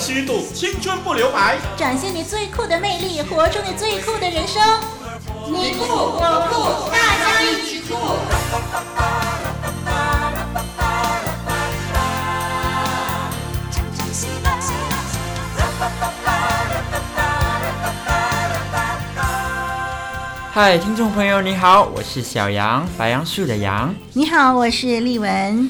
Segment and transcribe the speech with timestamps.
[0.00, 4.62] 虚度，青春不留白，展现你最酷的魅力，活出你最酷的人生。
[5.46, 7.94] 你酷我酷，大家一起酷！
[20.52, 23.94] 嗨，听众朋友，你好，我是小杨，白杨树的杨。
[24.14, 25.68] 你好，我是丽文。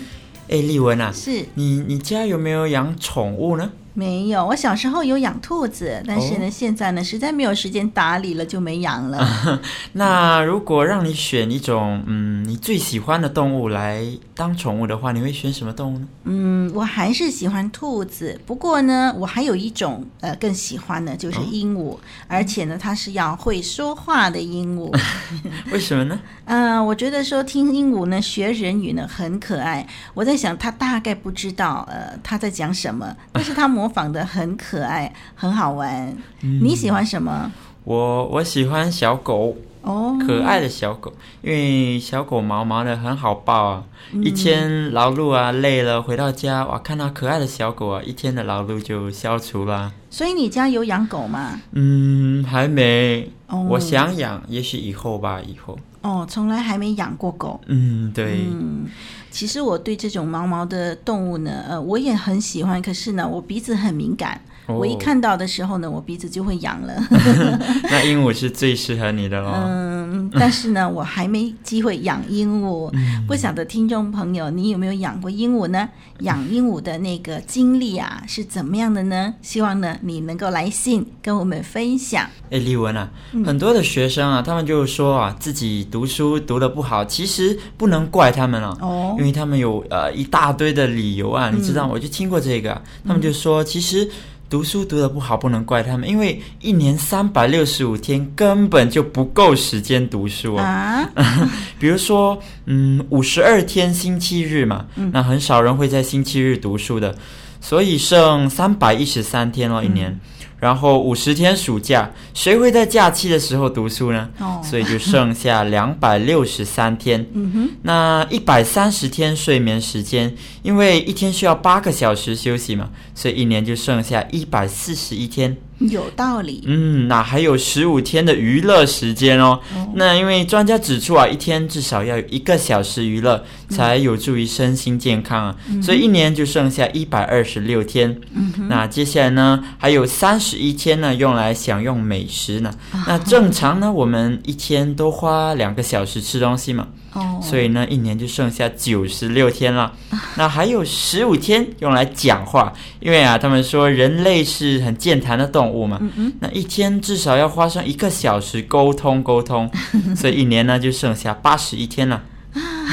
[0.49, 3.71] 哎，丽文啊，是你，你家有没有养宠物呢？
[3.93, 9.61] 没有，我小时候有养兔子，但是呢，哦、现在呢，实在没有时间打理了，就没养了。
[9.95, 16.07] 那如果让你选一种，嗯，你最喜欢的动物来当宠物的话，你会选什么动物呢？
[16.25, 18.41] 嗯，我还是喜欢兔子。
[18.47, 24.97] 不过呢，我还有一种呃更喜欢的，就是鹦鹉，哦、而且呢，它是要会说话的鹦鹉。
[25.73, 26.19] 为什么呢？
[26.45, 29.87] 嗯、 呃，我觉得说听鹦鹉呢学人语呢很可爱。
[30.15, 36.15] 我在想，它大概不知道呃它在讲什么，但是它模仿的很可爱，很好玩。
[36.43, 37.51] 嗯、你喜欢什么？
[37.85, 43.85] 我我喜欢小狗哦，可爱的小狗，因为小狗毛毛的很好抱啊。
[44.13, 49.91] 嗯、一天劳碌啊累了回到家哇，看到可爱的小狗啊，一天的劳碌就消除了。
[50.11, 51.59] 所以你家有养狗吗？
[51.73, 53.31] 嗯，还没。
[53.47, 55.79] 哦、我想养，也许以后吧，以后。
[56.03, 57.61] 哦，从来还没养过狗。
[57.67, 58.47] 嗯，对。
[58.51, 58.87] 嗯，
[59.31, 62.81] 其实我对这种毛毛的动物呢，呃，我也很喜欢。
[62.81, 64.41] 可是呢，我鼻子很敏感。
[64.67, 66.95] 我一看到的时候呢，我鼻子就会痒了。
[67.91, 69.51] 那鹦鹉是最适合你的喽。
[69.53, 69.90] 嗯，
[70.33, 72.91] 但是呢， 我还没机会养鹦鹉。
[72.93, 75.89] 嗯、不晓得听众朋友，你有没有养过鹦鹉呢？
[76.21, 79.35] 养鹦鹉的那个经历啊，是怎么样的呢？
[79.43, 82.27] 希望呢，你能够来信跟我们分享。
[82.51, 88.79] 哎，丽文啊，嗯、很多的学生啊，他们就说啊，自己读书读的不好，其实不能怪他们了、啊。
[88.81, 94.11] 哦，因为他们有呃一大堆的理由啊，你知道，嗯、我就听过这个，他们就说，其实。
[94.51, 101.09] 读书读得不好不能怪他们，因为一年三百六十五天根本就不够时间读书啊。
[101.79, 107.15] 比如说，嗯，五十二天星期日嘛，嗯、那很少人会在星期日读书的，
[107.61, 110.11] 所以剩三百一十三天哦，一年。
[110.11, 110.21] 嗯
[110.61, 114.29] 然后五十天暑假，谁会在假期的时候读书呢？
[114.39, 117.27] 哦，所以就剩下两百六十三天。
[117.33, 125.57] 嗯哼，那一百三十天睡眠时间，因为一天需要八个小时休息嘛，所以一年就剩下一百四十一天。
[125.89, 126.63] 有道理。
[126.67, 129.59] 嗯，那还有十五天的娱乐时间哦。
[129.75, 135.57] 哦，那因为专家指出啊，一天至少要有一个小时娱乐，才有助于身心健康啊。
[135.71, 138.21] 嗯、所以一年就剩下一百二十六天。
[138.35, 142.71] 嗯，那接下来呢，还有三十一天呢，用来享用美食呢。
[142.93, 146.89] 啊、那正常呢，我们一天都花两个小时吃东西嘛。
[147.13, 149.93] 哦，所以呢，一年就剩下九十六天了。
[150.37, 155.99] 那还有十五天用来讲话，因为啊，他们说人类是很健谈的动物嘛。
[156.01, 156.33] 嗯嗯。
[156.41, 159.71] 那一天至少要花上一个小时沟通沟通，
[160.17, 162.23] 所以一年呢就剩下八十一天了。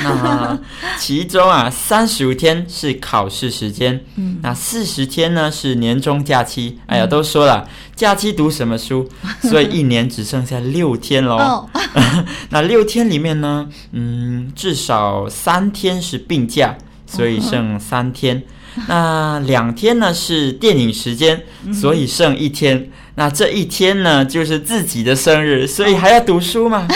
[0.04, 0.60] 那
[1.00, 6.78] 其中啊，三十五天是考试时间，嗯，那四十天呢是年终假期。
[6.86, 9.08] 哎呀，都说了，假期读什么书？
[9.42, 11.38] 所以一年只剩下六天喽。
[11.38, 11.70] 哦、
[12.50, 18.44] 那六天里面呢，嗯，至少三天是病假，所以剩三天。
[18.88, 21.44] 那两天呢是电影时间，
[21.74, 22.90] 所以剩一天。
[23.20, 26.88] 那这一天呢，就是自己的生日，所以还要读书嘛。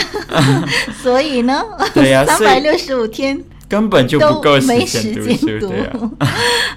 [1.02, 1.60] 所以呢，
[1.92, 5.46] 对呀、啊， 三百六十五天根本就不够时间读书。
[5.66, 5.96] 对、啊，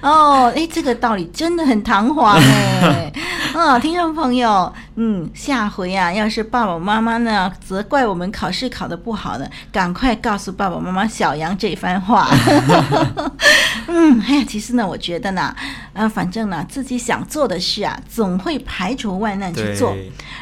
[0.00, 3.12] 哦，哎，这个道理真的很堂皇哎。
[3.52, 12.28] 嗯，听众朋友，嗯，下回啊，要是爸爸妈妈呢责怪我们考试考得不好呢，赶快告诉爸爸妈妈小杨这番话。
[13.88, 15.54] 嗯，哎呀，其实呢，我觉得呢，
[15.92, 19.94] 呃，反正呢，自己想做的事啊，总会排除万难去做。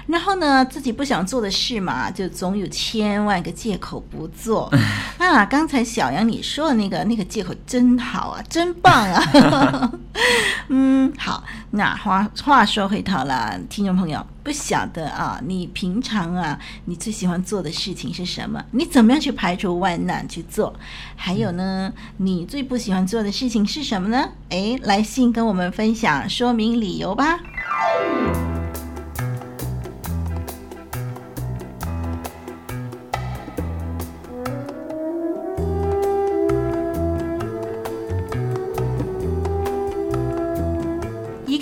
[0.07, 4.73] 然后呢，自己不想做的事嘛，就总有千万个借口不做。
[5.19, 9.93] 啊，刚才小杨你说的那个那个借口真好啊，真棒啊。
[10.69, 18.63] 嗯，好，那话话说回头了，听众朋友，不晓得啊，你平常啊，你最喜欢做的事情是什么？
[18.73, 20.75] 你怎么样去排除万难去做？
[21.17, 24.29] 还有呢，你最不喜欢做的事情是什么呢？
[24.51, 27.41] 诶，来信跟我们分享，说明理由吧。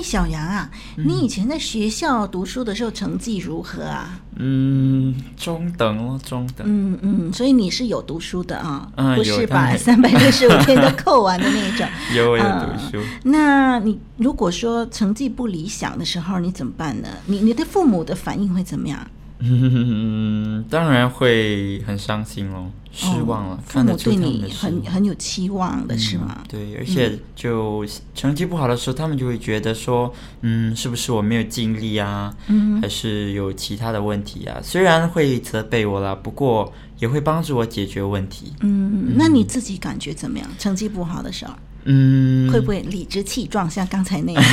[0.00, 4.18] 哎，小杨啊，嗯、你以前在学校读书的时候成绩如何啊？
[4.36, 6.66] 嗯，中等哦，中等。
[6.66, 11.86] 嗯嗯，所以你是有读书的啊，嗯、不是把三百六十五天都扣完的那种。
[12.16, 13.30] 有有读书、嗯。
[13.30, 17.08] 那你如果说成绩不理想的时候，你怎么办呢？
[17.26, 19.06] 你你的父母的反应会怎么样？
[19.40, 23.54] 嗯， 当然会很伤心咯，失望了。
[23.54, 26.38] 哦、父母对你很很有期望的是吗？
[26.42, 27.84] 嗯、对，而且就
[28.14, 32.34] 成绩不好的时候，他们就会觉得说，嗯，是不是我没有尽力啊？
[32.48, 34.58] 嗯，还是有其他的问题啊？
[34.62, 38.52] 虽然会责备我啦，不过也会帮助我解决问题。
[38.60, 40.46] 嗯，嗯，那你自己感觉怎么样？
[40.58, 41.54] 成绩不好的时候，
[41.84, 44.44] 嗯，会不会理直气壮，像刚才那样？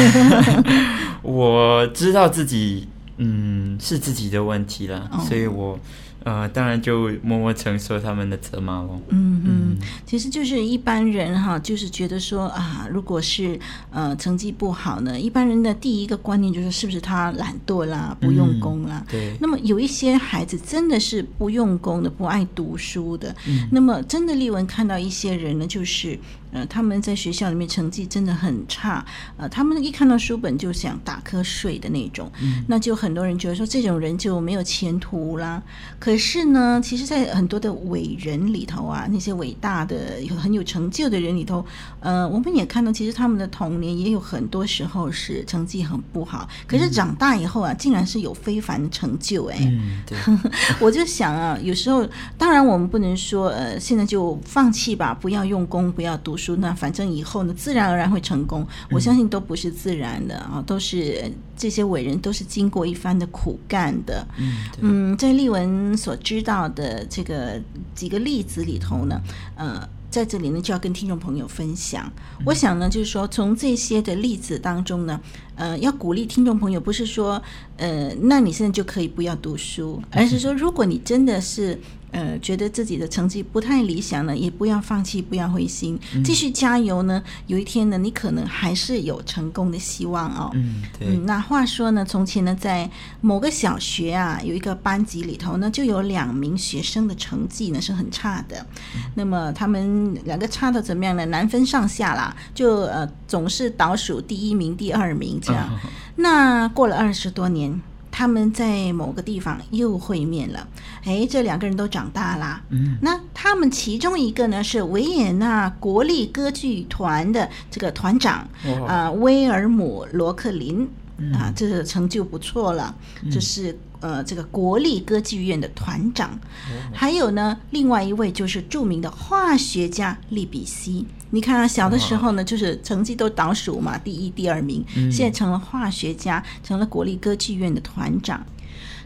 [1.21, 2.87] 我知道自己。
[3.17, 5.77] 嗯，是自己的问题了，哦、所以我，
[6.23, 8.99] 呃，当然就默默承受他们的责骂喽。
[9.09, 13.59] 嗯嗯，其实就是一般人哈，就是觉得说啊，如果是
[13.91, 19.01] 呃成绩不好呢，一般人的第一个观念就是是不是他懒惰啦，不用功啦？
[19.07, 19.37] 嗯、对。
[19.39, 23.33] 那么有一些孩子真的是不用功的，不爱读书的。
[23.47, 23.67] 嗯。
[23.71, 26.19] 那么真的丽文看到一些人呢，就是。
[26.53, 29.05] 呃，他们在学校里面成绩真的很差，
[29.35, 35.61] 呃，他们一看到书本就想打瞌睡的那种，嗯，那就很多人觉得说这种人就没有前途啦。
[35.99, 41.65] 可是呢，其实，在很多的伟人里头啊，那些伟大的、有很有成就的人里头，
[41.99, 50.17] 呃，我们也看到，其实他们的童年也有很多时候是成绩很不好，可是长大以后啊，竟然是有非凡的成就，哎，嗯，对，
[50.79, 52.07] 我就想啊，有时候
[52.37, 56.37] 当然我们不能说，呃，现在就放弃吧，不要用功，不要读。
[56.37, 58.63] 书那反正以后呢，自然而然会成功。
[58.91, 64.23] 我相信都不是自然的啊，都是这些伟人都是经过一番的苦干的。
[64.37, 67.59] 嗯，嗯，在丽文所知道的这个
[67.95, 69.19] 几个例子里头呢，
[69.55, 72.11] 呃，在这里呢就要跟听众朋友分享。
[72.45, 75.19] 我想呢，就是说从这些的例子当中呢，
[75.55, 77.41] 呃，要鼓励听众朋友，不是说
[77.77, 81.79] 呃，那你现在就可以不要读书，而是说如果你真的是。
[82.11, 87.21] 呃，觉得自己的成绩不太理想呢，也不要放弃，不要灰心，继续加油呢。
[87.47, 90.49] 有一天呢，你可能还是有成功的希望哦。
[90.53, 91.09] 嗯，对。
[91.09, 92.89] 嗯，那话说呢，从前呢，在
[93.19, 98.65] 某个小学啊，有一个班级里头呢，就有两名学生的成绩呢是很差的。
[98.95, 101.25] 嗯，那么他们两个差的怎么样呢？
[101.25, 105.67] 难分上下啦，就呃总是倒数第一名、第二名这样。
[105.67, 105.77] 哦，
[106.15, 107.79] 那过了二十多年。
[108.17, 110.67] 他们在某个地方又会面了，
[111.03, 112.59] 哎，这两个人都长大啦。
[112.71, 120.89] 嗯，那他们其中一个呢是维也纳国立歌剧团的这个团长，啊、哦呃，威尔姆·罗克林。
[121.33, 122.95] 啊，这个成就不错了。
[123.25, 126.39] 这、就是呃，这个国立歌剧院的团长。
[126.71, 131.05] 嗯、还有呢，另外一位就是著名的化学家利比西。
[131.29, 134.83] 你看啊，小的时候呢，就是成绩都倒数嘛，第一、第二名。
[135.11, 138.45] 现在成了化学家，成了国立歌剧院的团长。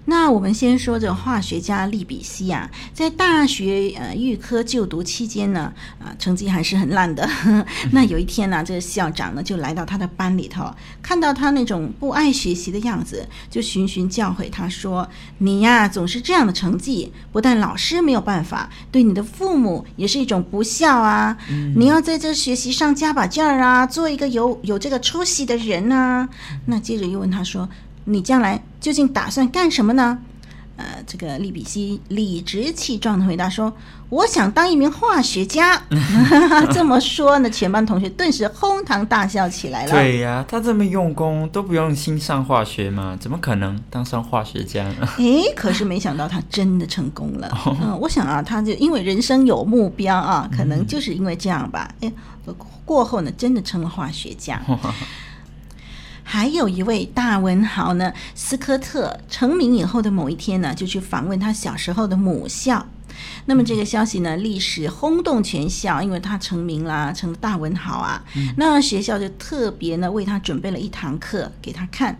[0.06, 7.28] 那我们先说这化学家利比西啊，在大学呃预科就读期间呢，啊、呃、成绩还是很烂的。
[7.94, 10.66] 那有一天呢，这个校长呢就来到他的班里头，
[11.04, 21.38] 看到他那种不爱学习的样子，就循循教诲他说：“你呀，总是这样的成绩，不但老师没有办法，对你的父母也是一种不孝啊！
[21.76, 26.28] 你要在这学习上加把劲儿啊，做一个有有这个出息的人啊。”
[26.66, 27.70] 那接着又问他说。
[28.06, 30.20] 你将来究竟打算干什么呢？
[30.78, 33.72] 呃，这个利比西理直气壮的回答说
[34.10, 35.80] ：“我想当一名化学家。”
[36.74, 39.92] 这么说呢，全班同学顿时哄堂大笑起来了。
[39.92, 43.16] 对呀、啊，他这么用功，都不用心上化学吗？
[43.20, 45.08] 怎么可能当上化学家呢？
[45.20, 47.52] 诶，可是没想到他真的成功了。
[47.68, 51.94] 嗯、呃，我想啊，他就因为人生有目标啊，可能就是因为这样吧。
[52.00, 52.12] 诶，
[52.86, 54.60] 过后呢，真的成了化学家。
[56.32, 62.88] 还有一位大文豪呢，斯科特成名以后的某一天呢，就去访问他小时候的母校。
[63.44, 68.24] 那么这个消息呢，历史轰动全校，因为他成名啦，成了大文豪啊。
[68.38, 72.18] 嗯、那学校就特别呢为他准备了一堂课给他看。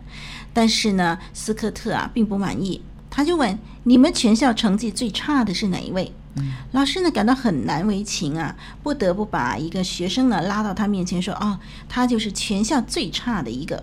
[0.52, 13.82] 但是呢，斯科特啊并不满意，他就问：“你们全校成绩最差的是哪一位？”嗯、老师呢感到很难为情啊，不得不把一个学生呢拉到他面前说：“哦，他就是全校最差的一个。”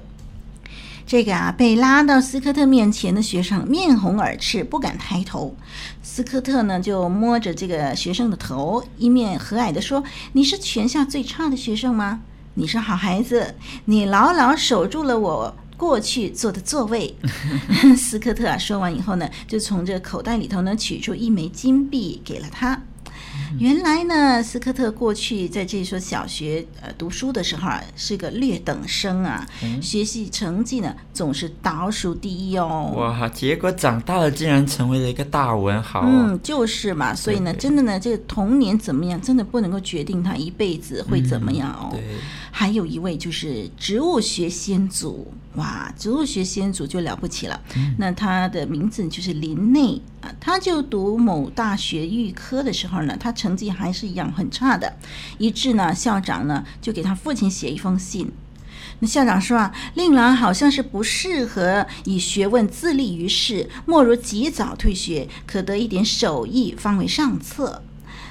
[1.08, 5.56] 这个啊，被拉到斯科特面前的学生面红耳赤，不敢抬头。
[6.02, 12.20] 斯科特呢，就摸着这个学生的头，一面和蔼地说：“你是全校最差的学生吗？
[12.52, 13.54] 你是好孩子，
[13.86, 17.16] 你牢牢守住了我过去坐的座位。”
[17.96, 22.82] 斯科特啊，说完以后呢，就从这口袋里头呢取出一枚金币给了他。
[23.58, 32.92] 原来呢，斯科特过去在这所小学呃读书的时候啊，是个劣等生啊，嗯、学习成绩呢总是倒数第一哦。
[32.96, 36.04] 哇，结果长大了竟然成为了一个大文豪，哦。
[36.06, 41.90] 嗯，就是嘛，所以呢，真的呢，这个童年怎么样，真的不能够决定他一辈子会怎么样哦。
[41.92, 42.02] 嗯、对。
[42.58, 47.60] 还有一位就是植物学先祖，哇，植物学先祖就了不起了。
[47.76, 54.92] 嗯、那他的名字就是林内啊，他就读某大学预科的时候呢，他成绩还是一样很差的，
[55.38, 58.28] 以致呢校长呢就给他父亲写一封信。
[58.98, 67.84] 那校长说啊，令郎好像是不适合以学问自立于世，莫如及早退学，可得一点手艺，方为上策。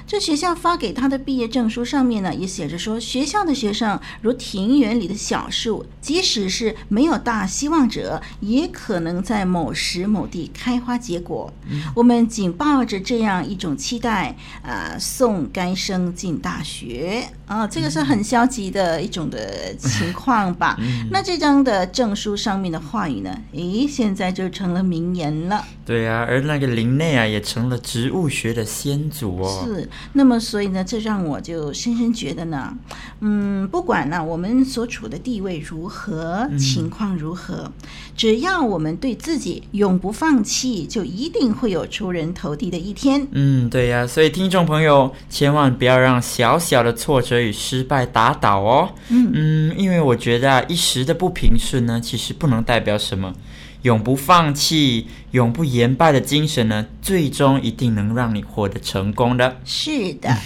[0.08, 11.52] 这学校发给他的毕业证书上面呢，也写着说，学校的学生如庭园里的小树，即使是没有大希望者，也可能在某时某地开花结果。
[11.68, 20.74] 嗯、我们仅抱着这样一种期待，呃，送该生进大学啊，这个是很消极的一种的情 况吧？
[20.80, 23.38] 嗯、那这张的证书上面的话语呢？
[23.52, 25.62] 诶，现在就成了名言了。
[25.84, 29.64] 对啊，而那个林内啊，也成了植物学的先祖哦。
[29.66, 29.86] 是。
[30.12, 32.76] 那么，所以呢，这让我就深深觉得呢，
[33.20, 37.72] 嗯，不管呢我们所处的地位如何，情况如何，嗯、
[38.16, 43.26] 只要我们对自己永不放弃，就一定会有出人头地的一天。
[43.32, 48.88] 嗯，对呀、啊，所以听众朋友千万不要让小小的挫折与失败打倒哦。
[49.08, 53.32] 嗯嗯，因为我觉得啊，一时的不平顺呢，其实不能代表什么。
[53.82, 59.60] 永不放弃、永不言败的精神呢，最终一定能让你获得成功的。
[59.64, 60.36] 是的，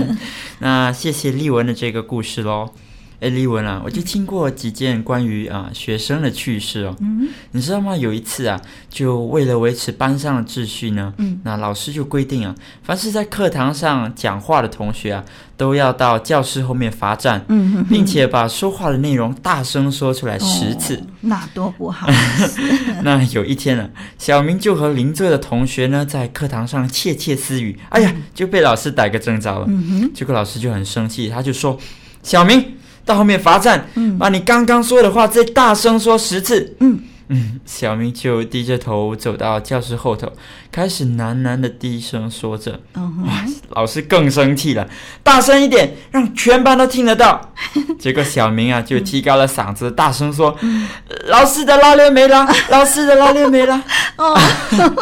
[0.60, 2.72] 那谢谢丽文的这个故事喽。
[3.20, 6.94] 哎，丽文啊，我就听过几件关于啊学生的趣事哦。
[7.00, 7.96] 嗯，你知道吗？
[7.96, 15.24] 有一次啊，就为了维持班上的秩序呢，嗯，那老师就规定啊，凡是在课堂上讲话的同学啊，
[15.56, 20.94] 都要到教室后面罚站，嗯哼哼，并且把说话的内容大声说出来十次。
[20.94, 22.08] 哦，那多不好。
[23.02, 29.66] 那有一天呢，小明就和邻座的同学呢，在课堂上窃窃私语，哎呀，就被老师逮个正着了。
[29.68, 31.76] 嗯哼，结果老师就很生气，他就说
[32.22, 32.64] ：“小明。”
[33.08, 36.76] 到后面罚站，嗯，把你刚刚说的话再大声说十次。
[36.80, 37.00] 嗯
[37.30, 40.30] 嗯，小明就低着头走到教室后头，
[40.72, 42.80] 开始喃喃的低声说着。
[42.94, 44.86] 嗯，哇，老师更生气了，
[45.22, 47.52] 大声一点，让全班都听得到。
[47.98, 50.86] 结果小明啊就提高了嗓子，大声说：“嗯、
[51.26, 53.82] 老师的拉链没拉， 老师的拉链没拉。”
[54.16, 54.38] 哦，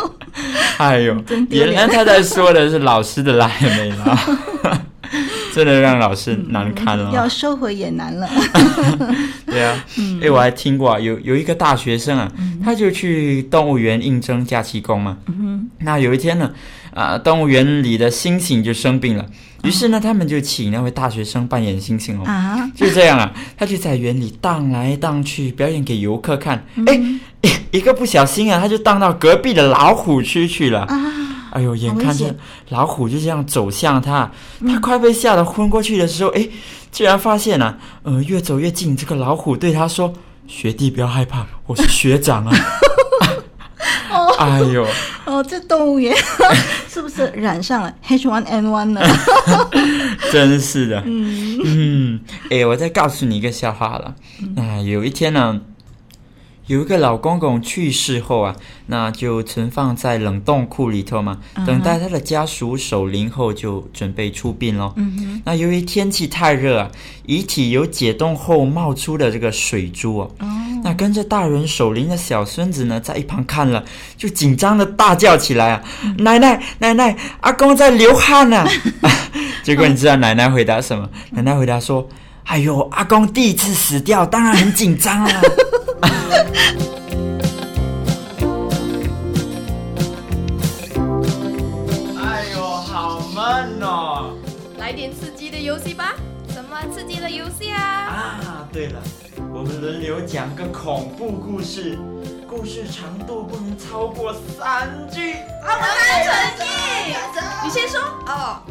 [0.78, 1.16] 哎呦，
[1.50, 4.18] 原来他在说的是老师的拉链没拉。
[5.56, 8.28] 真的让老师难堪了，要收回也难了。
[9.48, 9.84] 对啊，
[10.20, 12.30] 哎，我还听过啊，有有一个大学生啊，
[12.62, 15.16] 他就去动物园应征假期工嘛。
[15.78, 16.52] 那有一天呢，
[16.92, 19.24] 啊，动物园里的猩猩就生病了，
[19.64, 22.24] 于是呢，他们就请那位大学生扮演猩猩哦。
[22.26, 26.62] 啊，就这样啊，他就在园里荡来荡去，表演给游客看。
[26.84, 27.00] 哎，
[27.72, 30.80] 一个不小心啊，他就荡到隔壁的老虎区去了。
[30.80, 31.12] 啊。
[31.56, 31.74] 哎呦！
[31.74, 32.34] 眼看着
[32.68, 36.46] 老虎就这样走向他，他快被吓得昏过去的时候，哎，
[36.92, 40.12] 居然发现啊，呃，越走越近，这个老虎对他说
[40.46, 42.52] ：“学弟不要害怕，我是学长啊。
[44.12, 44.86] ”哦， 哎呦，
[45.24, 46.14] 哦，这动物园
[46.88, 49.00] 是不是染上了 H1N1 呢？
[50.30, 52.20] 真是的，嗯嗯，
[52.50, 54.14] 哎，我再告诉你一个笑话了。
[54.56, 55.60] 啊，有一天呢。
[56.66, 58.56] 有一个老公公去世后啊，
[58.86, 64.92] 那就存放在冷冻库里头嘛，等待他的家属守灵后就准备出殡喽。
[64.96, 66.90] 嗯、哼那由于天气太热啊，
[67.24, 70.30] 遗体有解冻后冒出的这个水珠哦。
[70.40, 70.46] 哦
[70.82, 73.84] 那跟着大人守灵的小孙子呢，在一旁看了，
[74.16, 75.82] 就紧张的大叫起来啊！
[76.04, 78.68] 嗯、奶奶，奶奶，阿公在流汗呢、啊！
[79.64, 81.08] 结果你知道奶奶回答什么？
[81.30, 82.08] 奶奶回答说
[82.44, 85.30] ：“哎呦，阿公第一次死掉，当然很紧张啊。”
[92.18, 94.36] 哎呦，好闷哦！
[94.78, 96.14] 来点刺激的游戏吧。
[96.48, 97.80] 什么刺激的游戏啊？
[97.80, 99.00] 啊，对了，
[99.52, 101.98] 我们轮流讲个恐怖故事，
[102.48, 105.36] 故事长度不能超过三句。
[105.60, 106.64] 我们来成绩，
[107.64, 108.62] 你先说哦。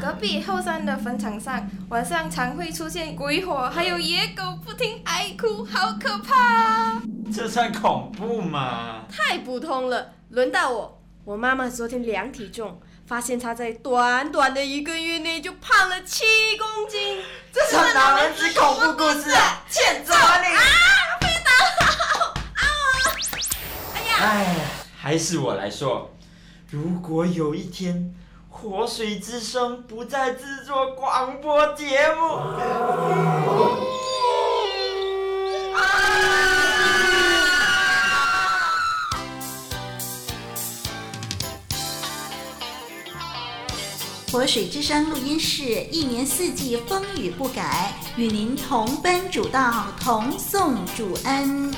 [0.00, 7.00] 隔壁后山的坟场上，晚上常会出现鬼火，还有野狗不停哀哭，好可怕！
[7.34, 9.04] 这算恐怖吗？
[9.10, 10.12] 太普通了。
[10.30, 16.24] 轮到我，我妈妈昨天量体重，发现她在短短的一个月内就胖了七
[16.58, 17.22] 公斤。
[17.52, 19.64] 这算哪门子恐怖故事啊？
[19.68, 20.54] 欠揍啊你！
[20.54, 20.60] 啊，
[21.20, 22.34] 被打了！
[22.54, 22.62] 啊！
[23.94, 24.16] 哎呀！
[24.20, 24.56] 哎，
[24.96, 26.12] 还是我来说。
[26.68, 28.12] 如果有一天，
[28.68, 31.84] 活水之声不再制作广播节
[32.18, 32.40] 目。
[44.32, 51.72] 活水之声录音室，一年四季风雨不改，与您同奔主道，同诵主恩。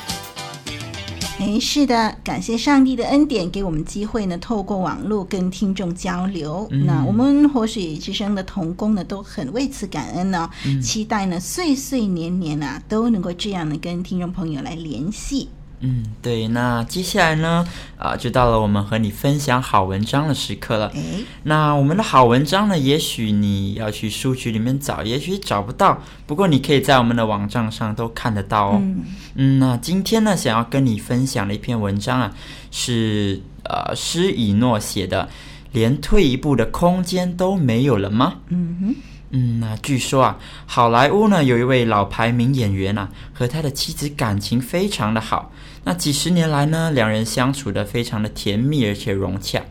[1.39, 6.67] 没事的，感谢上帝的恩典，给我们机会呢，透过网络跟听众交流。
[6.69, 15.47] 嗯、那我们活水之声的同工呢，都很为此感恩呢、哦，嗯、期待呢，岁岁年年啊，都能够这样的跟听众朋友来联系。
[15.81, 17.65] 嗯，对，那接下来呢，
[17.97, 20.89] 啊，就到了我们和你分享好文章的时刻了。
[20.89, 28.77] 诶，那我们的好文章呢，也许你要去书局里面找，也许找不到，不过你可以在我们的网站上都看得到哦。
[28.81, 29.03] 嗯，
[29.35, 32.33] 嗯，那今天呢，想要跟你分享的一篇文章啊，
[32.71, 35.29] 是呃，施以诺写的，
[35.71, 38.35] 连退一步的空间都没有了吗？
[38.49, 38.95] 嗯哼。
[39.31, 45.51] 嗯，那据说啊，好莱坞呢有一位老牌名演员啊，和他的妻子感情非常的好。
[45.83, 49.61] 那几十年来呢，两人相处的非常的甜蜜而且融洽。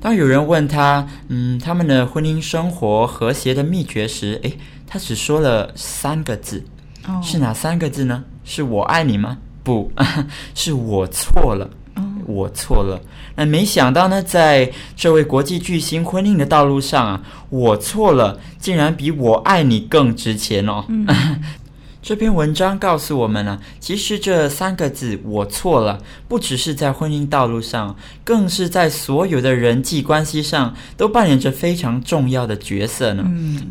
[0.00, 6.64] 当有人问他，嗯，他们的婚姻生活和谐的秘诀时，诶，他只说了三个字，
[7.06, 8.24] 哦，是哪三个字呢？
[8.44, 9.38] 是我爱你吗？
[9.62, 9.90] 不，
[10.54, 11.70] 是我错了。
[12.26, 13.00] 我错了，
[13.34, 20.84] 那没想到呢，在这位国际巨星婚姻的道路上啊，我错了，竟然比我爱你更值钱哦。
[20.88, 21.06] 嗯、
[22.00, 33.24] 这篇文章告诉我们呢、啊，其实这三个字“我错了”，不只是在婚姻道路上，更是在所有的人际关系上都扮演着非常重要的角色呢。
[33.26, 33.70] 嗯，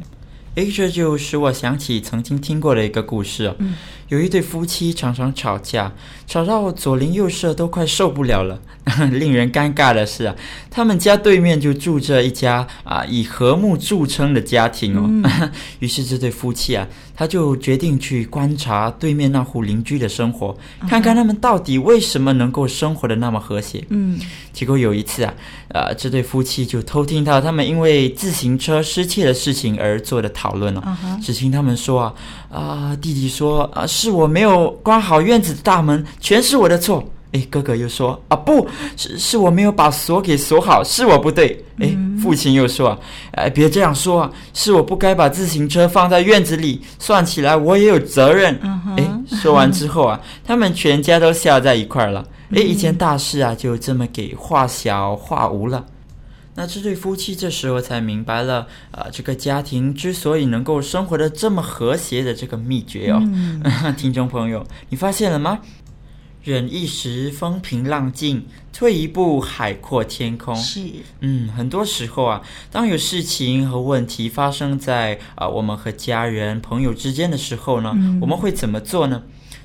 [0.55, 3.55] 诶，这就使我想起曾经听过的一个故事哦。
[3.59, 3.75] 嗯
[4.11, 5.93] 有一对夫妻常常吵架，
[6.27, 8.59] 吵到左邻右舍都快受不了了。
[9.11, 10.35] 令人尴尬的是啊，
[10.69, 15.03] 他们家对面就住着一家啊以和睦著称的家庭哦。
[15.07, 20.57] 嗯、 于是这对夫妻啊，他就决定去观察对面那户邻居的生活，
[20.89, 23.85] 看看他们到底为什么能够生活的那么和谐。
[23.89, 24.19] 嗯，
[24.51, 25.33] 结果有一次啊，
[25.73, 30.97] 啊这对夫妻就偷听到他们因为自行车失窃的事情而做的讨论了、哦。
[31.05, 32.13] 嗯、只听他们说啊，
[32.49, 33.85] 啊弟弟说啊。
[33.91, 37.07] 是我没有关好院子的大门，全是我的错。
[37.31, 38.67] 诶，哥哥又说啊，不
[38.97, 41.63] 是，是我没有把锁给锁好，是我不对。
[41.79, 42.99] 诶，父亲又说啊，
[43.31, 48.59] 哎，别这样说啊，是我不该把自行车放在院子里，算起来我也有责任。
[48.97, 49.09] 诶，
[49.41, 52.27] 说完之后啊，他们全家都笑在一块儿了。
[52.51, 55.85] 诶，一件大事啊，就这么给化小化无了。
[56.53, 63.19] 那这对夫妻这时候才明白了，啊、呃，这个家庭之所以能够生活的这么和谐的这个秘诀哦。
[63.21, 63.63] 嗯、
[63.95, 65.59] 听众朋友，你发现了吗？
[66.43, 70.55] 忍一时风平浪静，退一步海阔天空。
[70.55, 70.81] 是，
[71.19, 79.21] 嗯，很多时候啊，当有事情和问题发生在啊、呃、我们和家人、朋友之间的时候呢，嗯、我们会怎么做呢？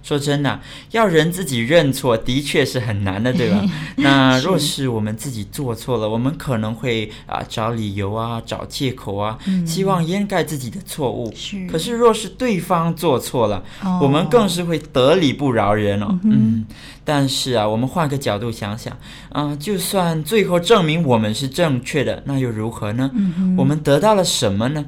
[0.06, 0.60] 说真的，
[0.92, 3.64] 要人自己认错的确是很难的，对吧？
[3.98, 11.32] 那若是我们自己做错了，我们可能会啊找理由啊，找借口啊，嗯、希望掩盖自己的错误。
[11.34, 11.66] 是。
[11.66, 16.06] 可是若是对方做错了，哦、我们更是会得理不饶人哦。
[16.22, 16.30] 嗯，
[16.62, 16.66] 嗯。
[17.04, 18.96] 但是啊，我们换个角度想想
[19.30, 23.10] 啊，就算最后证明我们是正确的，那又如何呢？
[23.14, 24.84] 嗯、我们得到了什么呢？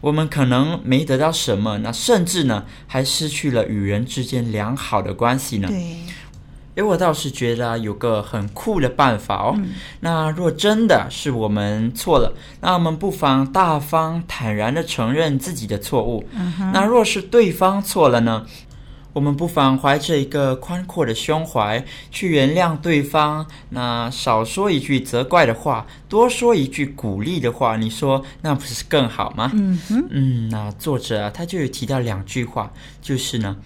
[0.00, 5.68] 我们可能没得到什么，那甚至呢，还失去了与人之间良好的关系呢。
[5.68, 5.96] 对，
[6.76, 9.54] 诶，我倒是觉得有个很酷的办法哦。
[9.56, 16.24] 嗯、那若真的是我们错了，那我们不妨大方坦然的承认自己的错误。
[16.72, 18.46] 那若是对方错了呢？
[19.12, 29.50] 我们不妨怀着一个宽阔的胸怀去原谅对方，那少说一句责怪的话，多说一句鼓励的话，你说那不是更好吗？
[29.54, 33.56] 嗯哼嗯，那作者啊，他就有提到两句话，就是呢，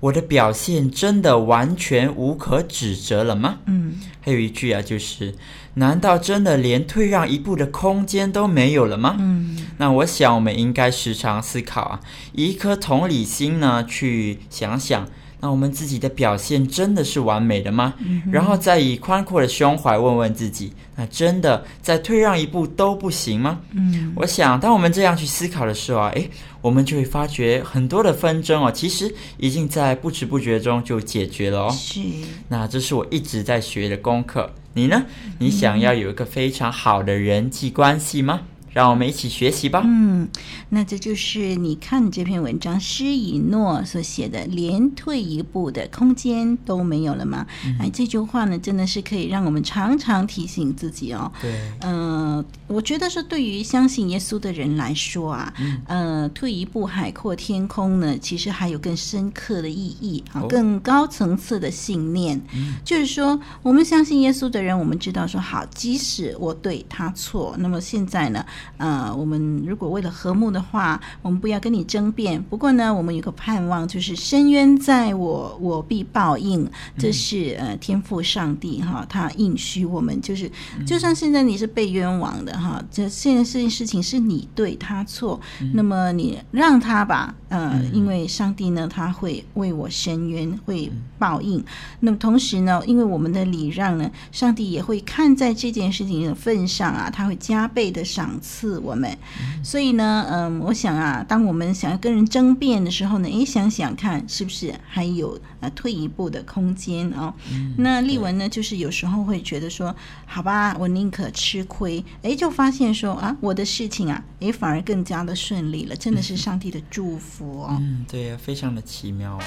[0.00, 3.58] 我的表现真的完全无可指责了吗？
[3.66, 5.34] 嗯，还有一句啊，就是。
[5.78, 9.14] 难道真的连退让一步的空间都没有了吗？
[9.20, 12.00] 嗯，那我想我们应该时常思考啊，
[12.32, 15.06] 以一颗同理心呢，去想想，
[15.40, 17.94] 那我们自己的表现真的是完美的吗？
[17.98, 23.60] 嗯，然后再以宽阔的胸怀问问自己，那真的再退让一步都不行吗？
[23.70, 26.28] 嗯，我想当我们这样去思考的时候啊，诶，
[26.60, 31.70] 我们就会发觉很多的纷争哦，其实已经在不知不觉中就解决了哦。
[31.70, 32.00] 是，
[32.48, 34.50] 那这是我一直在学的功课。
[34.78, 35.06] 你呢？
[35.40, 38.42] 你想要有一个非常好的人际关系吗？
[38.78, 39.82] 让我们一起学习吧。
[39.84, 40.28] 嗯，
[40.68, 47.44] 那这就是你看这篇文章施以诺所写的，连退一步的空间都没有了吗？
[47.66, 51.32] 嗯、哎，这句话呢，真的是可以让我们常常提醒自己哦。
[51.42, 68.44] 对，嗯、呃，我觉得说对于相信耶稣的人来说啊，嗯，呃，退一步海阔天空呢，其实还有更深刻的意义啊，更高层次的信念，嗯、就是说，我们相信耶稣的人，我们知道说，好，即使我对他错，那么现在呢，
[68.76, 72.42] 呃，我们如果为了和睦的话，我们不要跟你争辩。
[72.44, 76.68] 不过呢，我们有个盼望，就是深渊在我，我必报应。
[76.96, 80.50] 这是呃天赋上帝哈，他应许我们，就是
[80.86, 85.40] 就算现在你是被冤枉的哈，这现在这件事情是你对他错，
[85.74, 91.64] 那么你让他吧，呃，因为上帝呢，他会为我伸冤，会报应。
[92.00, 99.16] 那么同时呢，因为我们的礼让呢，上帝也会看在这件事情的份上啊，他会加倍的赏赐我们。
[99.62, 107.26] 所以呢，嗯，我想啊，当我们想要跟人争辩的时候呢，诶，想想看，是不是还有呃退一步的空间啊？
[107.26, 109.94] 哦嗯、那丽文呢，就是有时候会觉得说，
[110.26, 117.76] 好吧，我宁可吃亏，诶，就发现说啊，我的事情啊，诶，反而更加的顺利了，真的是上帝的祝福哦。
[117.80, 119.38] 嗯，对呀，非常的奇妙。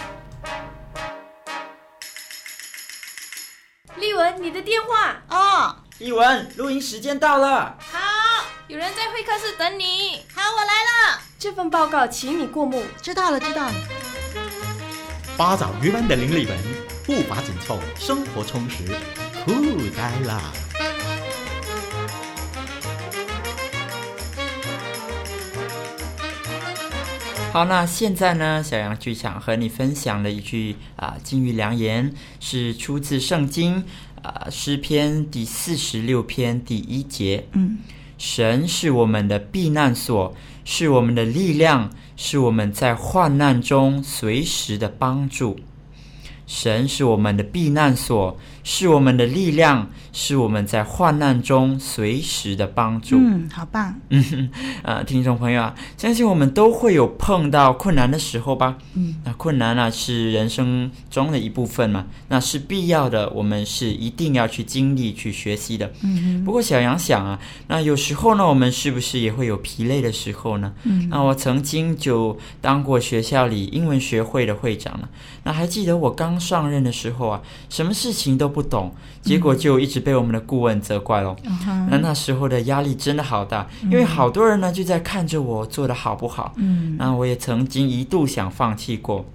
[3.97, 5.75] 丽文，你的电话哦。
[5.99, 7.77] 丽文，录音时间到了。
[7.79, 7.99] 好，
[8.71, 10.21] 有人在会客室等你。
[10.33, 10.71] 好，我来
[11.11, 11.21] 了。
[11.37, 12.81] 这份报告，请你过目。
[13.01, 13.73] 知道了，知道了。
[15.35, 16.57] 八爪鱼般的林立文，
[17.05, 18.85] 步伐紧凑，生活充实，
[19.43, 19.51] 酷
[19.89, 20.53] 呆了。
[27.51, 33.83] 好，那现在呢，小羊就想和你分享的一句啊金玉良言，是出自圣经。
[34.23, 37.79] 啊，诗篇第四十六篇第一节，嗯，
[38.23, 40.31] 神是我们的避难所，
[40.63, 45.59] 是我们的力量，是我们在患难中随时的帮助。
[46.45, 53.17] 神是我们的避难所，是我们的力量，是我们在患难中随时的帮助。
[53.17, 53.95] 嗯，好棒。
[54.09, 54.49] 嗯，
[54.83, 58.77] 呃，听众朋友啊，相信我们都会有碰到困难的时候吧？
[58.93, 65.91] 嗯，那困难呢，是人生中的一部分嘛，那是必要的，我们是一定要去经历、去学习的。
[66.03, 70.73] 嗯，不过小杨想啊，那有时候呢，我们是不是也会有疲累的时候呢？
[70.83, 75.09] 嗯，那我曾经就当过学校里英文学会的会长了。
[75.43, 81.35] 那还记得我刚上任的时候啊，什么事情都不懂，结果就一直被我们的顾问责怪了。
[81.45, 86.53] 嗯、那那时候的压力真的好大，因为好多人呢就在看着我做的好不好。
[86.57, 89.25] 嗯，那我也曾经一度想放弃过。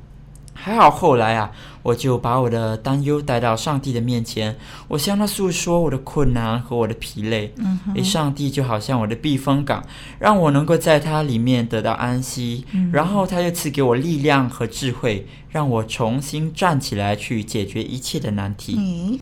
[0.56, 4.56] 还好后来啊，我就把我的担忧带到上帝的面前，
[4.88, 7.52] 我向他诉说我的困难和我的疲累。
[7.58, 9.84] 嗯上帝就好像我的避风港，
[10.18, 12.64] 让我能够在他里面得到安息。
[12.72, 18.76] 嗯，然后他又赐给我力量和智慧，让我重新站起来去解决一切的难题。
[18.78, 19.18] 嗯。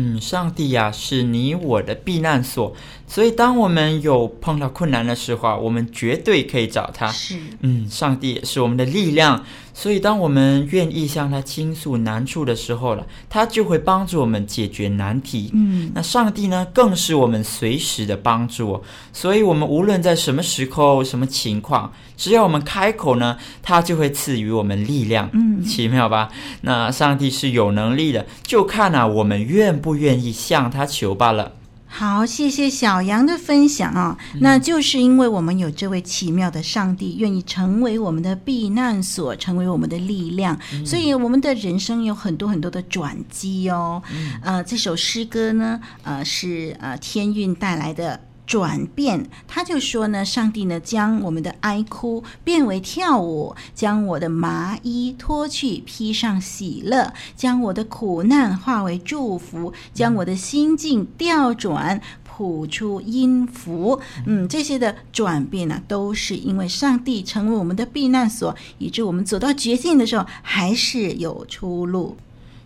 [0.00, 2.72] 嗯，上帝呀，是你我的避难所，
[3.08, 7.08] 所以当我们有碰到困难的时候，我们绝对可以找他。
[7.08, 9.44] 是，嗯，上帝也是我们的力量，
[9.78, 15.50] 所以当我们愿意向他倾诉难处的时候了，他就会帮助我们解决难题。
[15.54, 25.28] 嗯，那上帝呢，更是我们随时的帮助，所以我们无论在什么时候、什么情况，只要我们开口呢，他就会赐予我们力量。
[25.32, 26.28] 嗯，奇妙吧？
[26.60, 29.88] 那上帝是有能力的，就看啊，我们愿不。
[29.88, 31.50] 不愿意向他求罢了。
[31.88, 34.16] 好，谢谢小杨的分享啊、哦。
[34.34, 44.02] 嗯、那就是因为我们有这位奇妙的上帝，愿意成为我们的避难所，成为我们的力量，嗯、所以我们的人生有很多很多的转机哦。
[44.12, 48.20] 嗯、呃，这首诗歌呢，呃，是呃天韵带来的。
[48.48, 64.00] 转变，他就说呢，上帝呢将我们的哀哭变为跳舞，将我的麻衣脱去披上喜乐，将我的苦难化为祝福，将我的心境调转谱出音符。
[64.24, 72.16] 嗯，这些的转变呢、都是因为上帝成为我们的避难所，以致我们走到绝境的时候还是有出路。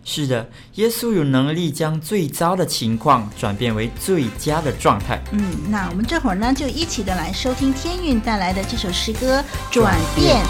[0.05, 5.21] 是的，耶稣有能力将最糟的情况转变为最佳的状态。
[5.31, 9.39] 嗯，那我们这会儿呢，就一起的来收听天韵带来的这首诗歌
[9.71, 10.43] 《转变》。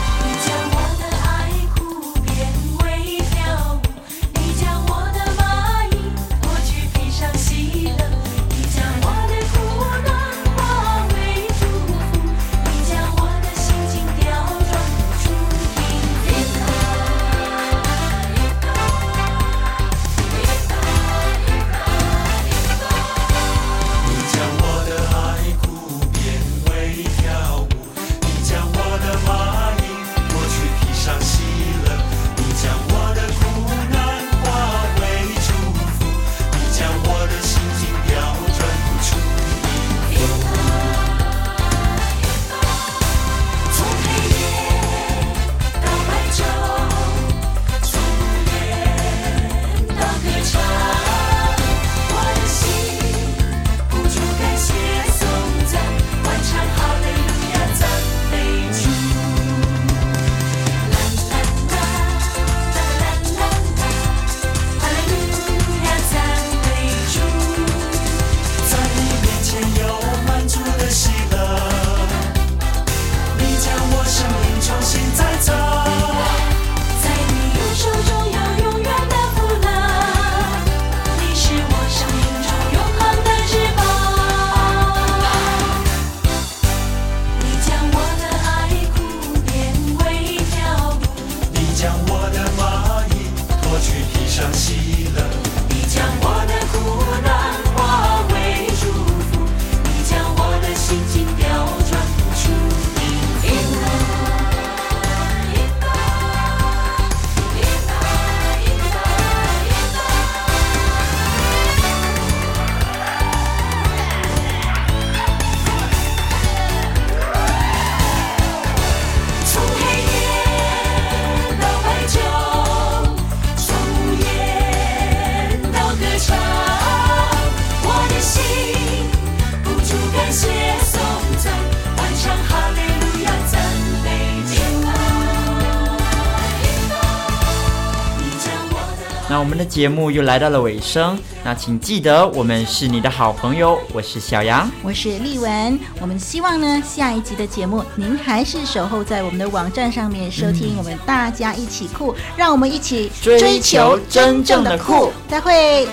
[139.73, 145.79] 节目又来到了尾声，那请记得我们是你的好朋友，我是小杨，我是丽文。
[145.99, 155.11] 我们希望呢，下一集的节目您还是守候在我们的网站上面收听，我们大家一起酷，嗯、让我们一起追求真正的酷。
[155.27, 155.87] 再会。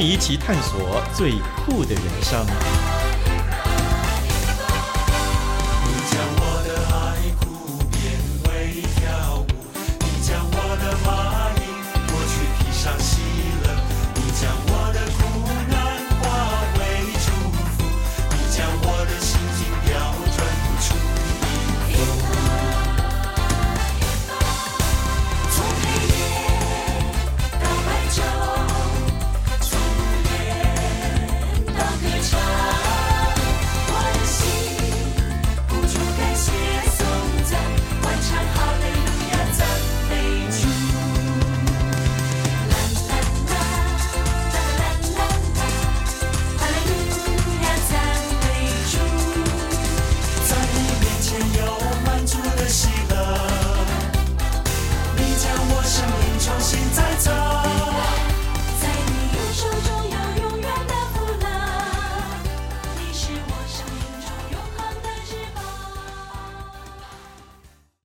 [0.00, 1.32] 一起探索最
[1.64, 2.87] 酷的人生。